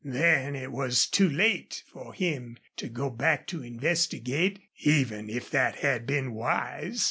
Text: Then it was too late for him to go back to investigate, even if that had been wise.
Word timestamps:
Then 0.03 0.55
it 0.55 0.71
was 0.71 1.05
too 1.05 1.29
late 1.29 1.83
for 1.85 2.15
him 2.15 2.57
to 2.77 2.89
go 2.89 3.11
back 3.11 3.45
to 3.45 3.61
investigate, 3.63 4.57
even 4.79 5.29
if 5.29 5.51
that 5.51 5.75
had 5.75 6.07
been 6.07 6.33
wise. 6.33 6.99